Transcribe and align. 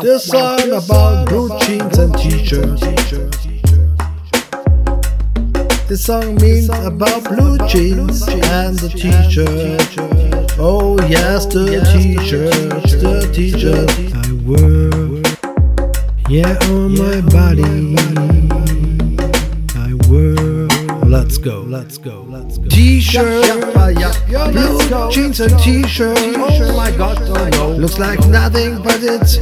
This 0.00 0.24
song 0.26 0.70
about 0.72 1.28
blue 1.28 1.48
jeans 1.60 1.98
and 1.98 2.14
t-shirts. 2.16 2.80
This 5.88 6.04
song 6.04 6.36
means 6.36 6.70
about 6.70 7.24
blue 7.24 7.58
jeans 7.68 8.26
and 8.28 8.78
the 8.78 8.88
t-shirt. 8.88 10.58
Oh 10.58 10.98
yes, 11.06 11.44
the 11.46 11.80
t-shirt, 11.92 12.52
the 13.00 13.30
t-shirt 13.34 13.90
I 14.14 14.32
wear. 14.46 14.90
Yeah, 16.30 16.56
on 16.70 16.94
my 16.96 17.20
body. 17.28 17.96
I 19.76 19.92
wear. 20.08 20.51
Let's 21.32 21.40
go, 21.42 21.60
let's 21.62 21.96
go, 21.96 22.26
let's 22.28 22.58
go. 22.58 22.68
T-shirt, 22.68 23.64
blue 24.52 25.10
jeans 25.10 25.40
and 25.40 25.58
t-shirt. 25.60 26.18
Oh 26.18 26.76
my 26.76 26.90
god, 26.90 27.22
oh 27.22 27.48
no. 27.52 27.70
Looks 27.70 27.98
like 27.98 28.20
nothing, 28.28 28.82
but 28.82 28.98
it's 29.00 29.38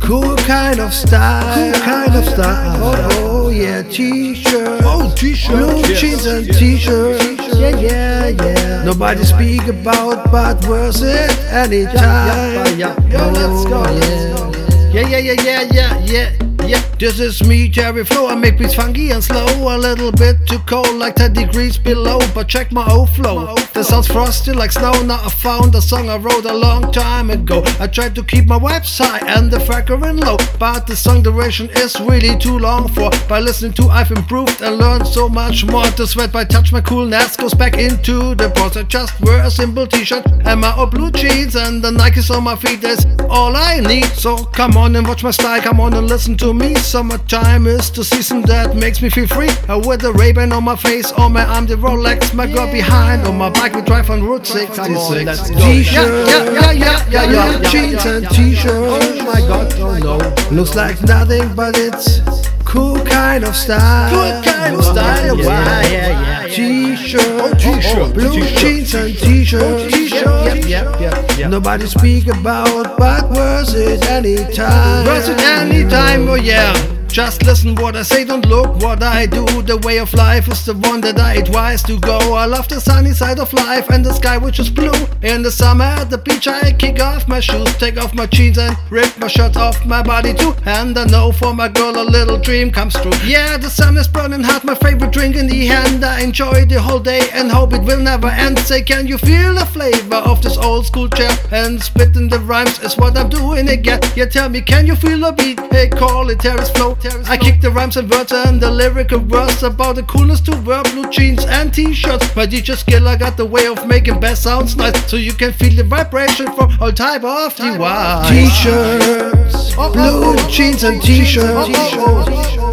cool 0.00 0.36
kind 0.38 0.80
of 0.80 0.94
style. 0.94 1.44
Cool 1.54 1.82
kind 1.82 2.14
of 2.16 2.24
style. 2.24 2.80
Oh, 2.82 3.18
oh 3.20 3.50
yeah, 3.50 3.82
t-shirt. 3.82 4.80
Oh, 4.84 5.12
t-shirt. 5.14 5.54
Blue 5.54 5.80
yes. 5.80 6.00
jeans 6.00 6.24
and 6.24 6.50
t-shirt. 6.50 7.20
Yeah, 7.52 7.76
yeah, 7.76 8.28
yeah. 8.28 8.84
Nobody 8.84 9.22
speak 9.24 9.66
about, 9.66 10.32
but 10.32 10.66
worth 10.66 11.02
it 11.02 11.30
anytime. 11.52 11.94
Yeah, 11.94 12.68
yeah, 12.68 12.96
yeah. 13.10 13.20
Oh, 13.20 13.30
let's 13.32 13.64
go. 13.68 13.82
Oh, 13.84 14.50
yeah, 14.94 15.06
yeah, 15.06 15.18
yeah, 15.18 15.42
yeah, 15.42 15.60
yeah, 15.70 15.98
yeah. 16.04 16.32
Yeah, 16.40 16.53
this 16.98 17.20
is 17.20 17.46
me, 17.46 17.68
Jerry 17.68 18.04
Flow. 18.04 18.28
I 18.28 18.34
make 18.34 18.58
beats 18.58 18.74
funky 18.74 19.10
and 19.10 19.22
slow, 19.22 19.44
a 19.44 19.76
little 19.76 20.10
bit 20.10 20.36
too 20.46 20.58
cold, 20.60 20.94
like 20.96 21.16
10 21.16 21.34
degrees 21.34 21.76
below. 21.76 22.18
But 22.34 22.48
check 22.48 22.72
my 22.72 22.84
O 22.88 23.04
flow. 23.04 23.54
That 23.74 23.84
sounds 23.84 24.06
frosty 24.06 24.52
like 24.52 24.72
snow. 24.72 24.92
Now 25.02 25.20
I 25.22 25.30
found 25.30 25.74
a 25.74 25.82
song 25.82 26.08
I 26.08 26.16
wrote 26.16 26.46
a 26.46 26.54
long 26.54 26.90
time 26.92 27.30
ago. 27.30 27.62
I 27.78 27.86
tried 27.88 28.14
to 28.14 28.24
keep 28.24 28.46
my 28.46 28.58
vibes 28.58 28.98
high 28.98 29.20
and 29.36 29.50
the 29.50 29.60
flickering 29.60 30.16
low, 30.16 30.36
but 30.58 30.86
the 30.86 30.96
song 30.96 31.22
duration 31.22 31.68
is 31.76 32.00
really 32.00 32.38
too 32.38 32.58
long 32.58 32.88
for. 32.88 33.10
By 33.28 33.40
listening 33.40 33.74
to, 33.74 33.88
I've 33.88 34.10
improved 34.10 34.62
and 34.62 34.78
learned 34.78 35.06
so 35.06 35.28
much 35.28 35.66
more. 35.66 35.84
To 35.84 36.06
sweat 36.06 36.32
by 36.32 36.44
touch, 36.44 36.72
my 36.72 36.80
coolness 36.80 37.36
goes 37.36 37.54
back 37.54 37.76
into 37.76 38.34
the 38.34 38.50
pores. 38.56 38.76
I 38.76 38.84
just 38.84 39.20
wear 39.20 39.42
a 39.44 39.50
simple 39.50 39.86
t-shirt 39.86 40.24
and 40.46 40.60
my 40.60 40.74
old 40.76 40.92
blue 40.92 41.10
jeans, 41.10 41.56
and 41.56 41.82
the 41.82 41.90
Nikes 41.90 42.34
on 42.34 42.44
my 42.44 42.56
feet. 42.56 42.80
That's 42.80 43.04
all 43.28 43.54
I 43.54 43.80
need. 43.80 44.06
So 44.14 44.36
come 44.36 44.76
on 44.76 44.96
and 44.96 45.06
watch 45.06 45.22
my 45.22 45.30
style. 45.30 45.60
Come 45.60 45.80
on 45.80 45.92
and 45.92 46.06
listen 46.06 46.36
to 46.38 46.53
me. 46.54 46.74
Summertime 46.76 47.66
is 47.66 47.90
the 47.90 48.04
season 48.04 48.42
that 48.42 48.76
makes 48.76 49.02
me 49.02 49.10
feel 49.10 49.26
free. 49.26 49.50
I 49.68 49.76
wear 49.76 49.96
the 49.96 50.12
Ray-Ban 50.12 50.52
on 50.52 50.64
my 50.64 50.76
face, 50.76 51.12
on 51.12 51.32
my 51.32 51.44
arm 51.44 51.66
the 51.66 51.76
Rolex, 51.76 52.34
my 52.34 52.46
girl 52.46 52.70
behind. 52.70 53.26
On 53.26 53.36
my 53.36 53.50
bike 53.50 53.74
we 53.74 53.82
drive 53.82 54.10
on 54.10 54.22
Route 54.22 54.46
66. 54.46 54.76
Come 54.76 54.96
on. 54.96 55.14
T-shirt, 55.60 56.28
Yeah, 56.28 56.44
yeah, 56.44 56.72
yeah, 56.72 57.08
yeah, 57.10 57.30
yeah, 57.30 57.50
yeah, 57.62 57.70
jeans 57.70 58.04
and 58.06 58.22
yeah. 58.24 58.28
t-shirt. 58.30 58.72
Oh 58.74 59.24
my 59.24 59.40
god, 59.40 59.74
oh 59.80 59.98
no. 59.98 60.56
Looks 60.56 60.74
like 60.74 61.00
nothing, 61.02 61.54
but 61.54 61.76
it's 61.78 62.20
cool 62.64 62.98
kind 63.04 63.44
of 63.44 63.54
style. 63.56 64.10
Good 64.10 64.44
kind 64.44 64.76
of 64.76 64.84
style. 64.84 65.36
Yeah, 65.38 65.82
yeah, 65.90 66.46
yeah. 66.46 66.54
T-shirt, 66.54 67.20
Oh, 67.24 67.52
t-shirt, 67.58 68.14
blue 68.14 68.40
jeans 68.58 68.94
and 68.94 69.16
t-shirt. 69.16 69.62
Oh, 69.62 69.88
t-shirt. 69.88 70.24
Yep, 70.56 70.68
yep, 70.68 71.00
yep, 71.00 71.13
yep. 71.44 71.50
Nobody 71.50 71.86
speak 71.86 72.26
about, 72.26 72.96
but 72.98 73.30
worth 73.30 73.74
it 73.74 74.04
anytime. 74.06 75.06
Worth 75.06 75.28
it 75.28 75.40
anytime, 75.40 76.28
oh 76.28 76.34
yeah. 76.34 76.72
Just 77.14 77.44
listen 77.44 77.76
what 77.76 77.94
I 77.94 78.02
say, 78.02 78.24
don't 78.24 78.44
look 78.46 78.82
what 78.82 79.00
I 79.00 79.26
do. 79.26 79.44
The 79.62 79.76
way 79.84 80.00
of 80.00 80.12
life 80.14 80.48
is 80.48 80.66
the 80.66 80.74
one 80.74 81.00
that 81.02 81.16
I 81.16 81.34
advise 81.34 81.80
to 81.84 81.96
go. 82.00 82.18
I 82.34 82.44
love 82.46 82.66
the 82.66 82.80
sunny 82.80 83.12
side 83.12 83.38
of 83.38 83.52
life 83.52 83.88
and 83.90 84.04
the 84.04 84.12
sky 84.12 84.36
which 84.36 84.58
is 84.58 84.68
blue. 84.68 85.06
In 85.22 85.40
the 85.44 85.50
summer 85.52 85.84
at 85.84 86.10
the 86.10 86.18
beach, 86.18 86.48
I 86.48 86.72
kick 86.72 87.00
off 87.00 87.28
my 87.28 87.38
shoes, 87.38 87.72
take 87.76 87.98
off 87.98 88.14
my 88.14 88.26
jeans 88.26 88.58
and 88.58 88.76
rip 88.90 89.16
my 89.20 89.28
shirt 89.28 89.56
off 89.56 89.86
my 89.86 90.02
body 90.02 90.34
too. 90.34 90.56
And 90.66 90.98
I 90.98 91.04
know 91.04 91.30
for 91.30 91.54
my 91.54 91.68
girl 91.68 91.96
a 91.96 92.02
little 92.02 92.36
dream 92.36 92.72
comes 92.72 92.94
true. 92.94 93.12
Yeah, 93.24 93.58
the 93.58 93.70
sun 93.70 93.96
is 93.96 94.08
burning 94.08 94.42
hot, 94.42 94.64
my 94.64 94.74
favorite 94.74 95.12
drink 95.12 95.36
in 95.36 95.46
the 95.46 95.66
hand. 95.66 96.04
I 96.04 96.20
enjoy 96.20 96.64
the 96.64 96.82
whole 96.82 96.98
day 96.98 97.28
and 97.32 97.48
hope 97.48 97.74
it 97.74 97.82
will 97.84 98.00
never 98.00 98.26
end. 98.26 98.58
Say, 98.58 98.82
can 98.82 99.06
you 99.06 99.18
feel 99.18 99.54
the 99.54 99.66
flavor 99.66 100.16
of 100.16 100.42
this 100.42 100.56
old 100.56 100.84
school 100.86 101.08
chair? 101.10 101.30
And 101.52 101.80
spitting 101.80 102.28
the 102.28 102.40
rhymes 102.40 102.80
is 102.80 102.96
what 102.96 103.16
I'm 103.16 103.28
doing 103.28 103.68
again. 103.68 104.00
Yeah, 104.16 104.26
tell 104.26 104.48
me, 104.48 104.62
can 104.62 104.84
you 104.84 104.96
feel 104.96 105.20
the 105.20 105.30
beat? 105.30 105.60
Hey, 105.72 105.88
call 105.88 106.28
it 106.30 106.40
terrace 106.40 106.70
flow. 106.70 106.98
I 107.06 107.36
kick 107.36 107.60
the 107.60 107.70
rhymes 107.70 107.98
and 107.98 108.10
words 108.10 108.32
and 108.32 108.58
the 108.60 108.70
lyrical 108.70 109.18
verse 109.18 109.62
about 109.62 109.96
the 109.96 110.02
coolness 110.04 110.40
to 110.42 110.56
wear 110.62 110.82
blue 110.84 111.10
jeans 111.10 111.44
and 111.44 111.72
t-shirts. 111.72 112.34
My 112.34 112.46
DJ 112.46 112.76
skill, 112.76 113.06
I 113.08 113.16
got 113.16 113.36
the 113.36 113.44
way 113.44 113.66
of 113.66 113.86
making 113.86 114.20
bass 114.20 114.40
sounds 114.40 114.74
nice, 114.74 115.10
so 115.10 115.16
you 115.16 115.34
can 115.34 115.52
feel 115.52 115.74
the 115.74 115.84
vibration 115.84 116.46
from 116.54 116.76
all 116.80 116.92
type 116.92 117.22
of 117.22 117.54
device. 117.56 118.30
T-shirts, 118.30 119.74
blue 119.74 120.36
jeans 120.48 120.82
and 120.82 121.02
t-shirts. 121.02 122.63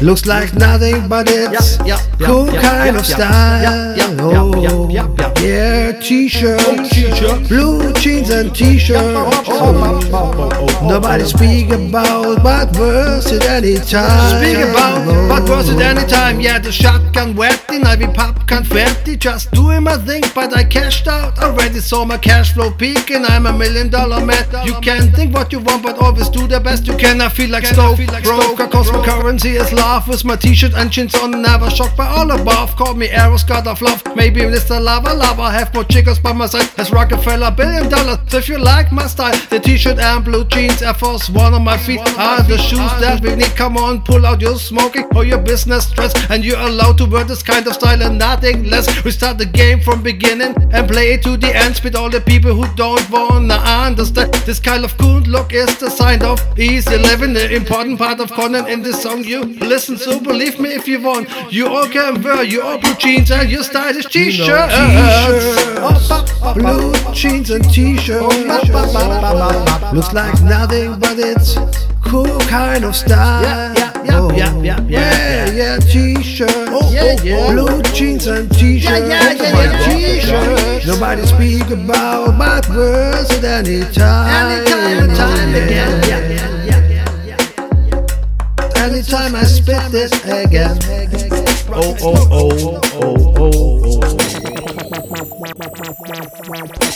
Looks 0.00 0.26
like 0.26 0.52
nothing, 0.54 1.08
but 1.08 1.30
it's 1.30 1.78
Yeah, 1.78 1.86
yeah, 1.86 1.98
yeah, 2.18 2.26
cool 2.26 2.52
yeah, 2.52 2.60
kind 2.60 2.96
of 2.96 3.06
style. 3.06 3.62
yeah, 3.62 3.94
yeah, 3.96 4.10
yeah, 4.10 4.60
yeah, 4.60 4.88
yeah, 4.90 5.08
yeah. 5.16 5.42
yeah, 5.42 6.00
t-shirts, 6.00 6.64
oh, 6.66 6.88
t-shirts. 6.88 7.48
blue 7.48 7.92
jeans 7.94 8.30
and 8.30 8.54
t-shirts. 8.54 9.48
Nobody 10.82 11.24
speak 11.24 11.70
about, 11.70 12.42
but 12.42 12.76
worth 12.76 13.32
it 13.32 13.44
anytime. 13.44 14.42
Speak 14.42 14.58
about, 14.58 15.28
but 15.28 15.48
was 15.48 15.68
it 15.70 15.80
anytime? 15.80 16.40
Yeah, 16.40 16.58
the 16.58 16.72
shotgun 16.72 17.34
i 17.38 17.96
be 17.96 18.06
pop 18.06 18.46
confetti. 18.46 19.16
Just 19.16 19.50
doing 19.52 19.84
my 19.84 19.96
thing, 19.98 20.22
but 20.34 20.54
I 20.56 20.64
cashed 20.64 21.06
out 21.06 21.38
already. 21.38 21.80
Saw 21.80 22.04
my 22.04 22.18
cash 22.18 22.52
flow 22.52 22.70
peaking. 22.70 23.24
I'm 23.24 23.46
a 23.46 23.52
million 23.52 23.88
dollar 23.88 24.24
man. 24.24 24.44
You 24.64 24.74
can 24.80 25.12
think 25.12 25.32
what 25.32 25.52
you 25.52 25.60
want, 25.60 25.82
but 25.82 25.98
always 25.98 26.28
do 26.28 26.46
the 26.46 26.60
best 26.60 26.86
you 26.86 26.96
can. 26.96 27.20
I 27.20 27.28
feel 27.28 27.50
like 27.50 27.66
Stoke, 27.66 27.98
broker, 28.22 28.66
cause 28.66 28.90
my 28.92 29.04
currency 29.04 29.50
is 29.50 29.72
love. 29.84 30.08
With 30.08 30.24
my 30.24 30.36
t-shirt 30.36 30.74
and 30.74 30.90
chins 30.90 31.14
on, 31.14 31.30
never 31.42 31.68
shocked 31.70 31.96
by 31.96 32.08
all 32.16 32.30
above. 32.30 32.74
Call 32.76 32.94
me 32.94 33.06
Eros, 33.10 33.44
God 33.44 33.66
of 33.66 33.80
love. 33.82 34.00
Maybe 34.16 34.40
Mr. 34.40 34.76
Lava 34.88 35.12
Lava. 35.22 35.50
Have 35.50 35.74
more 35.74 35.84
chicas 35.84 36.22
by 36.22 36.32
my 36.32 36.46
side 36.46 36.68
as 36.78 36.90
Rockefeller, 36.90 37.50
billion 37.50 37.88
dollars. 37.88 38.18
If 38.32 38.48
you 38.48 38.58
like 38.58 38.90
my 38.92 39.06
style, 39.06 39.38
the 39.50 39.60
t-shirt 39.60 39.98
and 39.98 40.24
blue 40.24 40.44
jeans, 40.44 40.82
Air 40.82 40.94
Force 40.94 41.28
One 41.28 41.52
on 41.54 41.64
my 41.64 41.76
feet 41.76 42.00
are 42.18 42.42
the 42.42 42.58
shoes 42.58 42.92
that 43.02 43.20
we 43.22 43.34
need. 43.36 43.54
Come 43.62 43.76
on, 43.76 44.02
pull 44.02 44.24
out 44.26 44.40
your 44.40 44.56
smoking 44.58 45.06
or 45.16 45.24
your 45.24 45.42
business 45.50 45.90
dress, 45.90 46.12
and 46.30 46.44
you're 46.44 46.64
allowed 46.70 46.98
to 46.98 47.04
wear 47.04 47.24
this 47.24 47.42
kind 47.42 47.66
of 47.66 47.74
style 47.74 48.02
and 48.02 48.18
nothing 48.18 48.64
less. 48.64 48.86
We 49.04 49.10
start 49.10 49.38
the 49.38 49.46
game 49.46 49.80
from 49.80 50.02
beginning 50.02 50.54
and 50.72 50.88
play 50.88 51.12
it 51.14 51.22
to 51.24 51.36
the 51.36 51.54
end. 51.54 51.76
Spit 51.76 51.94
all 51.94 52.10
the 52.10 52.20
people 52.20 52.54
who 52.54 52.66
don't 52.74 53.06
wanna 53.10 53.58
understand. 53.86 54.32
This 54.48 54.60
kind 54.60 54.84
of 54.84 54.96
cool 54.96 55.20
look 55.34 55.52
is 55.52 55.70
the 55.78 55.90
sign 55.90 56.22
of 56.22 56.38
easy 56.58 56.96
living. 56.96 57.32
The 57.34 57.54
important 57.54 57.98
part 57.98 58.20
of 58.20 58.30
Conan 58.32 58.66
in 58.66 58.82
this 58.82 59.02
song 59.02 59.24
you 59.24 59.44
listen. 59.74 59.96
So 59.96 60.20
believe 60.20 60.60
me 60.60 60.70
if 60.70 60.86
you 60.86 61.00
want, 61.02 61.28
you 61.52 61.66
all 61.66 61.88
can 61.88 62.22
wear 62.22 62.44
your 62.44 62.78
blue 62.78 62.94
jeans 62.94 63.30
and 63.32 63.50
your 63.50 63.64
stylish 63.64 64.06
t-shirts. 64.06 64.72
T-shirts, 64.72 66.10
oh, 66.42 66.54
blue 66.54 66.92
jeans 67.12 67.50
and 67.50 67.64
t-shirts. 67.72 68.24
Oh, 68.24 69.90
Looks 69.92 70.12
like 70.12 70.40
nothing, 70.42 70.98
but 71.00 71.18
it's 71.18 71.58
cool 72.04 72.38
kind 72.46 72.84
of 72.84 72.94
style. 72.94 73.42
Yeah, 73.42 73.74
yeah, 73.74 74.04
yeah, 74.04 74.20
Oh, 74.20 74.30
yeah, 74.30 74.62
yeah, 74.62 74.80
yeah, 74.86 75.46
yeah, 75.46 75.50
yeah, 75.50 75.78
t-shirts, 75.78 76.70
oh, 76.70 76.92
yeah, 76.92 77.20
yeah. 77.24 77.52
blue 77.52 77.82
jeans 77.96 78.26
and 78.28 78.48
t-shirts. 78.52 79.08
Yeah, 79.08 79.32
yeah, 79.32 79.32
yeah, 79.32 79.72
yeah, 79.72 80.20
T-shirts. 80.20 80.86
Nobody 80.86 81.26
speak 81.26 81.68
about, 81.70 82.38
but 82.38 82.68
words 82.70 83.30
at 83.32 83.44
any 83.44 83.80
time. 83.92 84.52
Anytime, 84.52 85.16
time 85.16 85.48
again. 85.54 86.02
Yeah, 86.08 86.28
yeah 86.30 86.53
anytime 88.94 89.34
I 89.34 89.42
spit 89.42 89.90
this 89.90 90.12
again. 90.24 90.78
Oh, 91.68 91.96
oh, 92.00 92.28
oh, 92.30 92.80
oh, 92.94 93.20
oh, 93.36 94.00
oh. 96.70 96.84